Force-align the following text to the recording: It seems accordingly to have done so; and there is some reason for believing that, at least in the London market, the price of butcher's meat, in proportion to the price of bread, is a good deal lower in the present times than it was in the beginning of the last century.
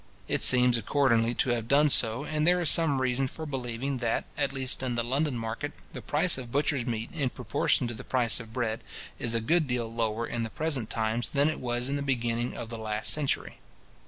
It 0.27 0.41
seems 0.41 0.79
accordingly 0.79 1.35
to 1.35 1.51
have 1.51 1.67
done 1.67 1.89
so; 1.89 2.23
and 2.25 2.47
there 2.47 2.59
is 2.59 2.71
some 2.71 2.99
reason 2.99 3.27
for 3.27 3.45
believing 3.45 3.97
that, 3.97 4.25
at 4.35 4.51
least 4.51 4.81
in 4.81 4.95
the 4.95 5.03
London 5.03 5.37
market, 5.37 5.73
the 5.93 6.01
price 6.01 6.39
of 6.39 6.51
butcher's 6.51 6.87
meat, 6.87 7.11
in 7.13 7.29
proportion 7.29 7.87
to 7.87 7.93
the 7.93 8.03
price 8.03 8.39
of 8.39 8.51
bread, 8.51 8.81
is 9.19 9.35
a 9.35 9.39
good 9.39 9.67
deal 9.67 9.93
lower 9.93 10.25
in 10.25 10.41
the 10.41 10.49
present 10.49 10.89
times 10.89 11.29
than 11.29 11.51
it 11.51 11.59
was 11.59 11.87
in 11.87 11.97
the 11.97 12.01
beginning 12.01 12.57
of 12.57 12.69
the 12.69 12.79
last 12.79 13.13
century. 13.13 13.59